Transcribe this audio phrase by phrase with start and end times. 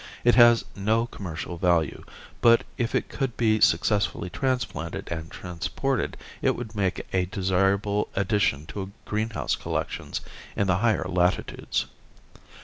[0.23, 2.03] It has no commercial value,
[2.41, 8.65] but if it could be successfully transplanted and transported it would make a desirable addition
[8.73, 10.21] to green house collections
[10.55, 11.85] in the higher latitudes.